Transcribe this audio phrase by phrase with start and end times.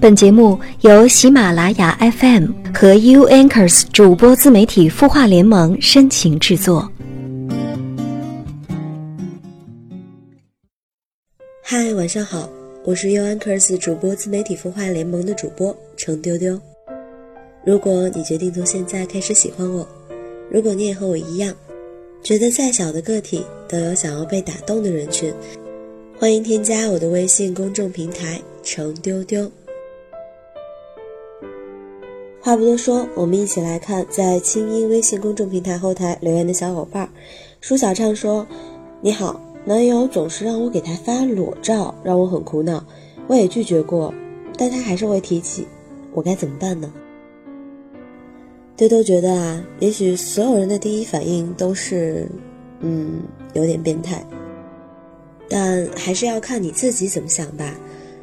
[0.00, 6.90] 本节目由喜马拉雅 FM 和 U Anchors 主播自媒体孵化联盟深情制作。
[11.62, 12.48] 嗨，晚上好，
[12.82, 16.58] 我是 U Anchors 主播自媒体孵化联盟的主播程丢丢。
[17.66, 19.86] 如果你决定从现在开始喜欢我，
[20.50, 21.54] 如果你也和我一样，
[22.22, 25.30] 觉得再小的个体都有想要被打动的人群，
[26.18, 29.52] 欢迎添加我的微信公众平台程丢丢。
[32.42, 37.06] 话不多说，我们一起来看在清音微信公众平台后台留言的小伙伴。
[37.60, 38.46] 舒小畅说
[39.02, 42.82] ：“你好，男友总是让我给他发裸照，让我很苦恼。
[43.26, 44.12] 我也拒绝过，
[44.56, 45.66] 但他还是会提起，
[46.14, 46.90] 我该怎么办呢？”
[48.74, 52.26] 丢丢觉得啊，也许所有人的第一反应都是，
[52.80, 53.20] 嗯，
[53.52, 54.24] 有点变态。
[55.46, 57.74] 但还是要看你自己怎么想吧。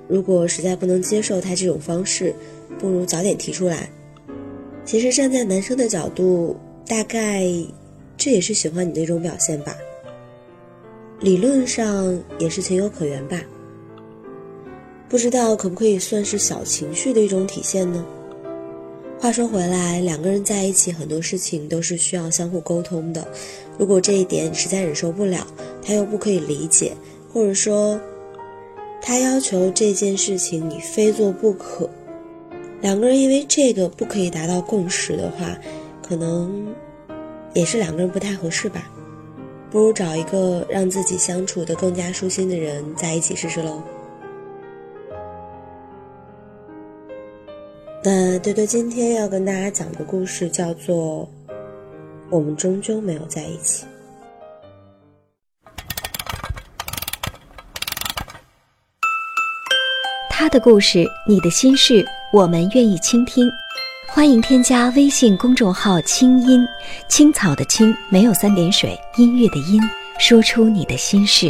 [0.07, 2.33] 如果实在不能接受他这种方式，
[2.79, 3.87] 不如早点提出来。
[4.87, 6.55] 其实站在男生的角度，
[6.87, 7.45] 大概
[8.15, 9.75] 这也是喜欢你那种表现吧。
[11.19, 13.37] 理论上也是情有可原吧。
[15.09, 18.05] 不知道可不可以算是小情绪的一种体现呢？
[19.19, 23.27] 话说回来，两个人在一起，很多事情都是需要相互沟通的。
[23.77, 25.45] 如果这一点你实在忍受不了，
[25.81, 26.93] 他又不可以理解，
[27.33, 27.99] 或者说
[29.01, 31.89] 他要求这件事情你非做不可。
[32.81, 35.57] 两个人因为这个不可以达到共识的话，
[36.01, 36.73] 可能
[37.53, 38.89] 也是两个人不太合适吧。
[39.69, 43.83] 不如找一个让自己相处的更加舒心的人在一起试试喽。
[48.03, 51.27] 那对对，今天要跟大家讲的故事叫做
[52.29, 53.85] 《我们终究没有在一起》。
[60.29, 62.05] 他的故事，你的心事。
[62.33, 63.49] 我们愿意倾听，
[64.09, 66.67] 欢迎添加微信公众号“清音
[67.07, 69.81] 青草”的青没有三点水，音乐的音，
[70.19, 71.49] 说出你的心事。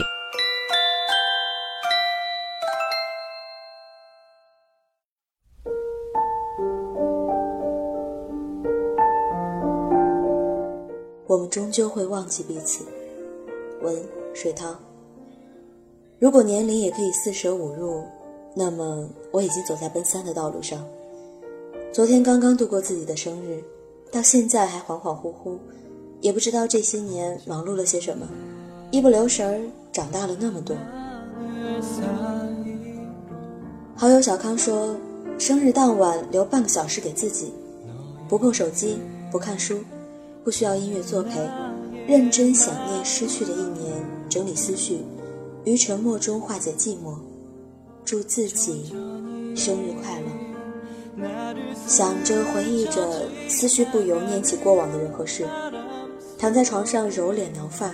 [11.25, 12.85] 我们终究会忘记彼此。
[13.81, 13.95] 文
[14.35, 14.75] 水涛。
[16.19, 18.05] 如果年龄也可以四舍五入。
[18.59, 20.83] 那么我已经走在奔三的道路上。
[21.93, 23.63] 昨天刚刚度过自己的生日，
[24.11, 25.59] 到现在还恍恍惚惚，
[26.21, 28.27] 也不知道这些年忙碌了些什么，
[28.89, 30.75] 一不留神儿长大了那么多。
[33.95, 34.97] 好友小康说，
[35.37, 37.53] 生日当晚留半个小时给自己，
[38.27, 38.97] 不碰手机，
[39.31, 39.81] 不看书，
[40.43, 41.47] 不需要音乐作陪，
[42.07, 45.01] 认真想念失去的一年，整理思绪，
[45.63, 47.13] 于沉默中化解寂寞。
[48.07, 48.95] 祝自己
[49.53, 51.53] 生日快乐！
[51.85, 55.45] 想着回忆着，思绪不由念起过往的人和事，
[56.37, 57.93] 躺在床上揉脸挠发，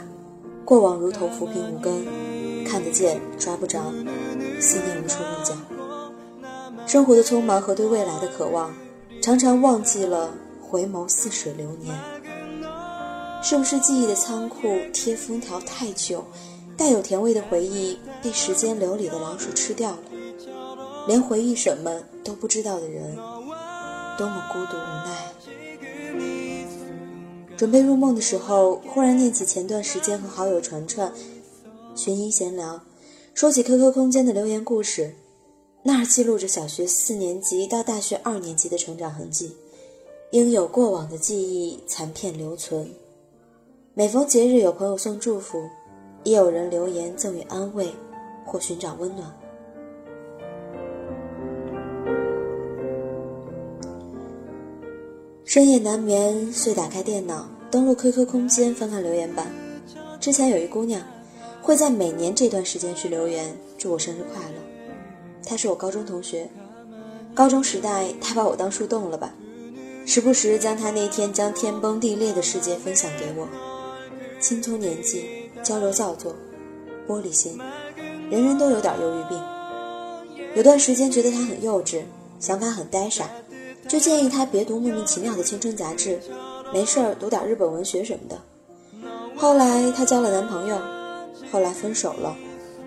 [0.63, 2.06] 过往如同浮萍无根，
[2.63, 3.91] 看得见抓不着，
[4.59, 5.56] 思念无处落脚。
[6.85, 8.72] 生活的匆忙和对未来的渴望，
[9.19, 10.31] 常常忘记了
[10.62, 11.91] 回眸似水流年。
[13.41, 16.23] 是不是记忆的仓库贴封条太久？
[16.84, 20.00] 带有甜味的回忆被时间流里的老鼠吃掉了，
[21.08, 23.16] 连回忆什么都不知道的人，
[24.18, 25.32] 多么孤独无奈。
[27.56, 31.10] 准备入梦的时候，忽然念起前段时间和好友传传、
[31.96, 32.82] 寻音闲聊，
[33.34, 35.16] 说起 QQ 空间的留言故事，
[35.84, 39.56] 那儿记录着小学四年级到大学二年级的成长痕迹，
[40.32, 42.92] 应有过往的记忆残片留存。
[43.94, 45.64] 每逢节日，有朋友送祝福。
[46.23, 47.89] 也有人留言赠予安慰，
[48.45, 49.31] 或寻找温暖。
[55.45, 59.47] 深夜难眠，遂打开电脑，登录 QQ 空间，翻看留言板。
[60.19, 61.01] 之前有一姑娘，
[61.61, 64.55] 会在每年这段时间去留言，祝我生日快乐。
[65.45, 66.50] 她是我高中同学，
[67.35, 69.34] 高中时代她把我当树洞了吧？
[70.05, 73.47] 时不时将她那天将天崩地裂的世界分享给我。
[74.40, 75.42] 青葱年纪。
[75.64, 76.36] 娇柔造作，
[77.08, 77.58] 玻璃心，
[78.30, 79.42] 人人都有点忧郁病。
[80.56, 82.04] 有段时间觉得他很幼稚，
[82.40, 83.30] 想法很呆傻，
[83.88, 86.20] 就建议他别读莫名其妙的青春杂志，
[86.74, 88.38] 没事儿读点日本文学什么的。
[89.36, 90.78] 后来她交了男朋友，
[91.52, 92.36] 后来分手了，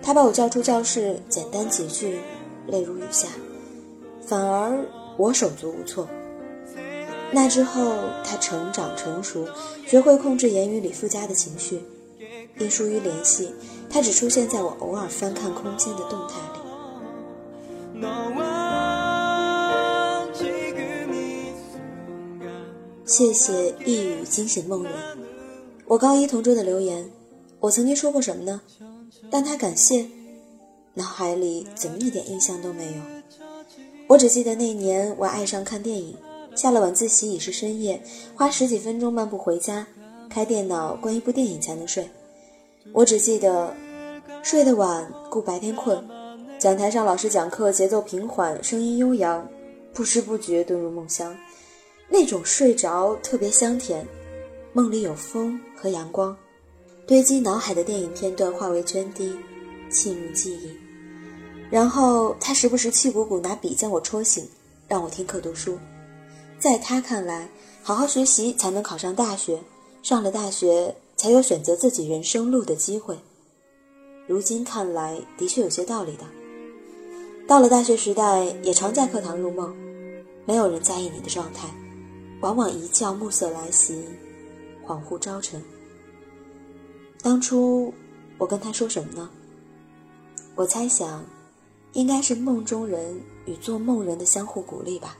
[0.01, 2.19] 他把我叫出教室，简单几句，
[2.67, 3.27] 泪如雨下，
[4.25, 4.85] 反而
[5.17, 6.07] 我手足无措。
[7.31, 9.45] 那之后，他成长成熟，
[9.85, 11.83] 学会控制言语里附加的情绪。
[12.57, 13.53] 并疏于联系
[13.89, 16.59] 他只出现在我偶尔翻看空间的动态里。
[23.05, 24.93] 谢谢一语惊醒梦人
[25.85, 27.09] 我高一同桌的留言
[27.59, 28.61] 我曾经说过什么呢？
[29.31, 30.05] 但他感谢
[30.93, 33.01] 脑海里怎么一点印象都没有。
[34.07, 36.15] 我只记得那年我爱上看电影
[36.55, 38.01] 下了晚自习已是深夜
[38.35, 39.87] 花十几分钟漫步回家
[40.29, 42.07] 开电脑关一部电影才能睡。
[42.93, 43.73] 我只记得
[44.41, 46.03] 睡得晚，故白天困。
[46.57, 49.47] 讲台上老师讲课，节奏平缓，声音悠扬，
[49.93, 51.35] 不知不觉遁入梦乡。
[52.09, 54.07] 那种睡着特别香甜，
[54.73, 56.35] 梦里有风和阳光，
[57.05, 59.37] 堆积脑海的电影片段化为涓滴，
[59.91, 60.75] 沁入记忆。
[61.69, 64.47] 然后他时不时气鼓鼓拿笔将我戳醒，
[64.87, 65.77] 让我听课读书。
[66.57, 67.47] 在他看来，
[67.83, 69.59] 好好学习才能考上大学，
[70.01, 73.17] 上了大学才有选择自己人生路的机会。
[74.27, 76.23] 如今看来，的确有些道理的。
[77.47, 79.75] 到了大学时代，也常在课堂入梦，
[80.45, 81.67] 没有人在意你的状态，
[82.41, 84.03] 往往一觉暮色来袭，
[84.85, 85.61] 恍惚朝晨。
[87.21, 87.93] 当初
[88.37, 89.29] 我跟他说什么呢？
[90.55, 91.25] 我猜想，
[91.93, 95.17] 应该是梦中人与做梦人的相互鼓励吧。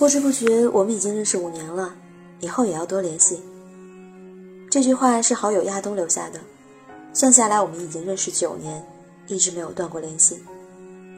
[0.00, 1.94] 不知不觉，我们已经认识五年了，
[2.40, 3.38] 以后也要多联系。
[4.70, 6.40] 这句话是好友亚东留下的。
[7.12, 8.82] 算下来，我们已经认识九年，
[9.26, 10.42] 一直没有断过联系。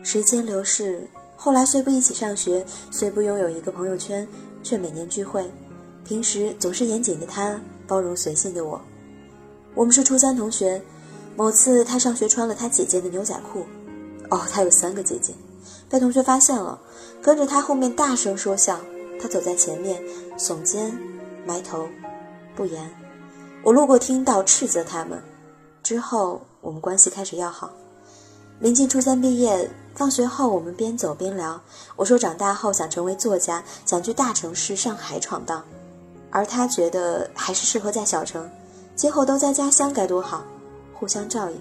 [0.03, 1.07] 时间流逝，
[1.37, 4.27] 后来虽不一起上学，虽不拥有一个朋友圈，
[4.65, 5.49] 却每年聚会。
[6.05, 8.81] 平时总是严谨的他，包容随性的我。
[9.77, 10.83] 我们是初三同学，
[11.37, 13.65] 某次他上学穿了他姐姐的牛仔裤，
[14.31, 15.33] 哦，他有三个姐姐，
[15.89, 16.77] 被同学发现了，
[17.23, 18.81] 跟着他后面大声说笑。
[19.21, 20.03] 他走在前面，
[20.37, 20.93] 耸肩，
[21.47, 21.87] 埋头，
[22.57, 22.91] 不言。
[23.63, 25.23] 我路过听到，斥责他们。
[25.81, 27.71] 之后，我们关系开始要好。
[28.59, 31.61] 临近初三毕业，放学后我们边走边聊。
[31.95, 35.65] 我说长大后想成为作家，想去大城市上海闯荡，
[36.31, 38.51] 而他觉得还是适合在小城，
[38.97, 40.43] 今后都在家乡该多好，
[40.93, 41.61] 互相照应。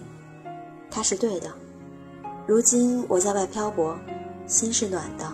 [0.90, 1.52] 他是对的。
[2.48, 3.96] 如今我在外漂泊，
[4.48, 5.32] 心是暖的，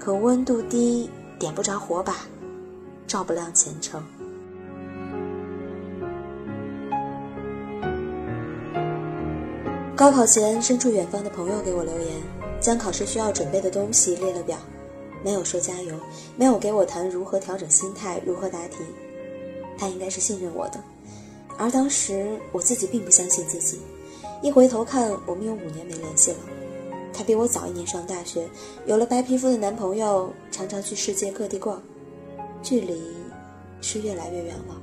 [0.00, 2.16] 可温度低，点不着火把，
[3.06, 4.02] 照不亮前程。
[9.94, 12.16] 高考前，身处远方的朋友给我留言，
[12.62, 14.56] 将考试需要准备的东西列了表，
[15.22, 15.94] 没有说加油，
[16.34, 18.76] 没有给我谈如何调整心态，如何答题。
[19.76, 20.82] 他应该是信任我的，
[21.58, 23.78] 而当时我自己并不相信自己。
[24.42, 26.38] 一回头看，我们有五年没联系了。
[27.20, 28.48] 他比我早一年上大学，
[28.86, 31.78] 有了白皮肤的男朋友，常常去世界各地逛，
[32.62, 32.98] 距离
[33.82, 34.80] 是越来越远了。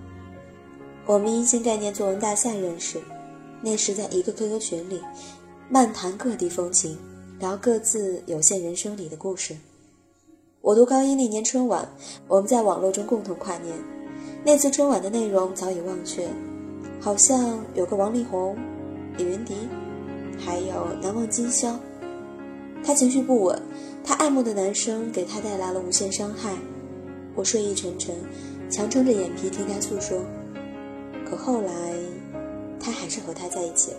[1.07, 3.01] 我们因新概念作文大赛认识。
[3.60, 5.01] 那时在一个 QQ 群里，
[5.68, 6.95] 漫谈各地风情，
[7.39, 9.57] 聊各自有限人生里的故事。
[10.62, 11.90] 我读高一那年春晚，
[12.28, 13.75] 我们在网络中共同跨年。
[14.44, 16.30] 那次春晚的内容早已忘却，
[17.01, 18.56] 好像有个王力宏、
[19.18, 19.56] 李云迪，
[20.38, 21.75] 还有难忘今宵。
[22.88, 23.62] 他情绪不稳，
[24.01, 26.54] 他爱慕的男生给他带来了无限伤害。
[27.36, 28.16] 我睡意沉沉，
[28.69, 30.22] 强撑着眼皮听他诉说。
[31.30, 31.74] 可后来。
[32.80, 33.98] 他还是和他在一起了。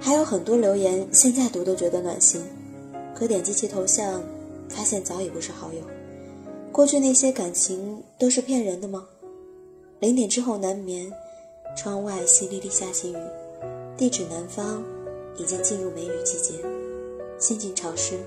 [0.00, 2.42] 还有很多留言，现在读都觉得暖心，
[3.14, 4.20] 可点击其头像，
[4.68, 5.80] 发现早已不是好友。
[6.72, 9.04] 过去那些感情都是骗人的吗？
[10.00, 11.08] 零点之后难眠，
[11.76, 13.16] 窗外淅沥沥下起雨，
[13.96, 14.82] 地址南方，
[15.36, 16.54] 已经进入梅雨季节，
[17.38, 18.18] 心情潮湿，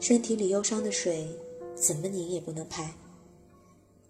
[0.00, 1.28] 身体里忧伤的水
[1.74, 2.94] 怎么拧也不能排。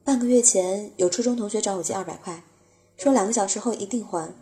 [0.03, 2.43] 半个月前，有初中同学找我借二百块，
[2.97, 4.33] 说两个小时后一定还。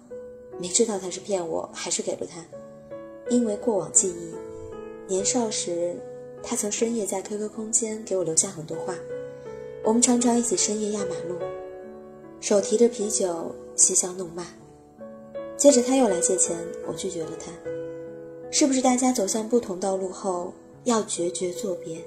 [0.59, 2.45] 没知道他是骗我还是给了他，
[3.31, 5.97] 因为过往记忆，年少时
[6.43, 8.95] 他曾深夜在 QQ 空间给我留下很多话。
[9.83, 11.37] 我们常常一起深夜压马路，
[12.41, 14.45] 手提着啤酒嬉笑怒骂。
[15.57, 17.51] 接着他又来借钱，我拒绝了他。
[18.51, 20.53] 是不是大家走向不同道路后
[20.85, 22.05] 要决绝作别？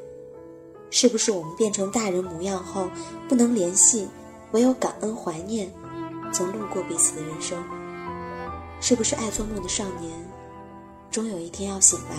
[0.91, 2.87] 是不是我们变成大人模样后
[3.27, 4.07] 不能联系，
[4.51, 5.71] 唯有感恩怀念
[6.31, 7.63] 曾路过彼此的人生？
[8.79, 10.11] 是不是爱做梦的少年，
[11.09, 12.15] 终有一天要醒来？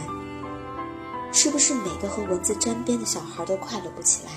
[1.33, 4.33] 是不是每个和文字沾边的小孩都快乐不起来？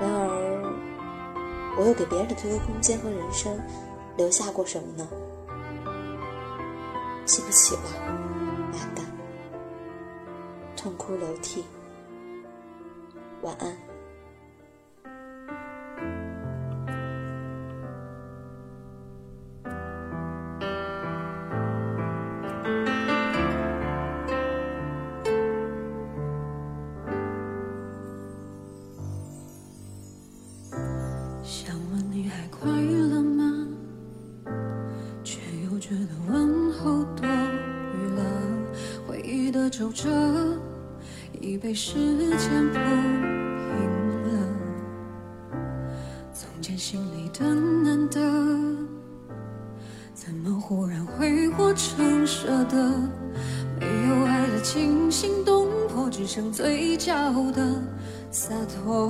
[0.00, 0.35] 然而，
[1.78, 3.60] 我又给别人的 QQ 空间和人生
[4.16, 5.06] 留下过什么呢？
[7.26, 7.82] 记不起了，
[8.72, 9.04] 完蛋，
[10.76, 11.64] 痛哭流涕。
[13.42, 13.76] 晚安。
[39.98, 40.10] 这，
[41.40, 41.94] 已被时
[42.36, 43.80] 间铺平
[44.24, 44.28] 了。
[46.34, 48.20] 从前心里的难得，
[50.12, 52.76] 怎么忽然挥霍成舍得？
[53.80, 57.14] 没有爱的惊心动魄，只剩嘴角
[57.52, 57.82] 的
[58.30, 59.08] 洒脱。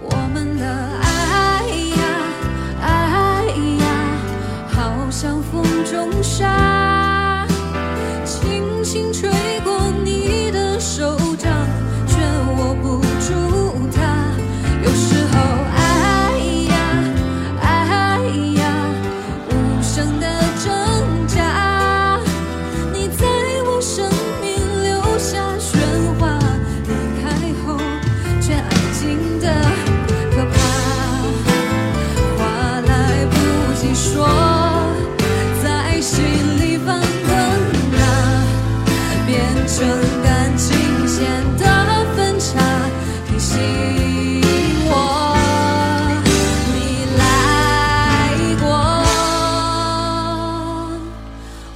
[0.00, 0.64] 我们的
[1.02, 1.66] 爱
[1.96, 2.04] 呀，
[2.80, 3.46] 爱
[3.80, 3.84] 呀，
[4.68, 6.46] 好像风中沙，
[39.78, 41.26] 变成感情线
[41.58, 41.64] 的
[42.16, 42.58] 分岔，
[43.28, 43.60] 提醒
[44.86, 44.90] 我
[46.72, 46.74] 你
[47.18, 47.20] 来
[48.58, 48.64] 过。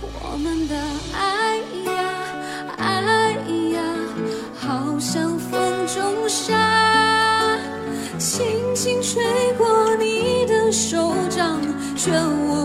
[0.01, 0.75] 我们的
[1.13, 1.59] 爱
[1.93, 1.93] 呀，
[2.79, 2.83] 爱
[3.75, 3.79] 呀，
[4.59, 6.57] 好像风中沙，
[8.19, 9.23] 轻轻吹
[9.59, 11.61] 过你的手掌，
[11.95, 12.65] 却握